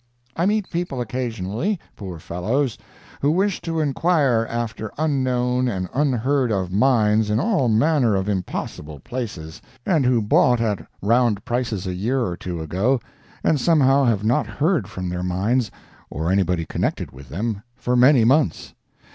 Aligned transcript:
I 0.35 0.47
meet 0.47 0.71
people 0.71 0.99
occasionally, 0.99 1.79
poor 1.95 2.17
fellows, 2.17 2.75
who 3.21 3.29
wish 3.29 3.61
to 3.61 3.79
inquire 3.79 4.47
after 4.49 4.91
unknown 4.97 5.67
and 5.67 5.89
unheard 5.93 6.51
of 6.51 6.71
mines 6.71 7.29
in 7.29 7.39
all 7.39 7.69
manner 7.69 8.15
of 8.15 8.27
impossible 8.27 8.99
places, 9.01 9.61
and 9.85 10.03
who 10.03 10.19
bought 10.19 10.59
at 10.59 10.83
round 11.03 11.45
prices 11.45 11.85
a 11.85 11.93
year 11.93 12.25
or 12.25 12.35
two 12.35 12.63
ago, 12.63 12.99
and 13.43 13.59
somehow 13.61 14.05
have 14.05 14.23
not 14.23 14.47
heard 14.47 14.87
from 14.87 15.07
their 15.07 15.21
mines 15.21 15.69
or 16.09 16.31
anybody 16.31 16.65
connected 16.65 17.11
with 17.11 17.29
them 17.29 17.61
for 17.77 17.95
many 17.95 18.23
months. 18.25 18.73